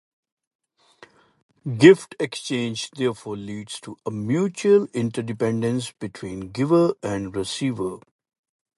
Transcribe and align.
Gift 1.77 2.15
exchange 2.19 2.89
therefore 2.89 3.37
leads 3.37 3.79
to 3.81 3.97
a 4.03 4.09
mutual 4.09 4.87
interdependence 4.95 5.91
between 5.91 6.49
giver 6.51 6.95
and 7.03 7.35
receiver. 7.35 7.97